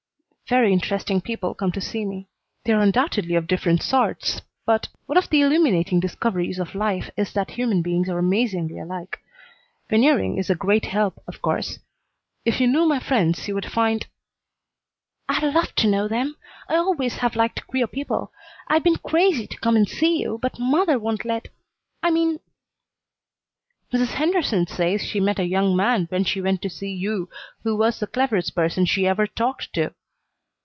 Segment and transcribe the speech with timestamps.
[0.51, 2.27] "Very interesting people come to see me.
[2.65, 7.31] They are undoubtedly of different sorts, but one of the illuminating discoveries of life is
[7.31, 9.19] that human beings are amazingly alike.
[9.89, 11.79] Veneering is a great help, of course.
[12.43, 14.07] If you knew my friends you would find"
[15.29, 16.35] "I'd love to know them.
[16.67, 18.33] I always have liked queer people.
[18.67, 21.47] I've been crazy to come and see you, but mother won't let
[22.03, 22.41] I mean"
[23.93, 24.15] "Mrs.
[24.15, 27.29] Henderson says she met a young man when she went to see you
[27.63, 29.93] who was the cleverest person she ever talked, to."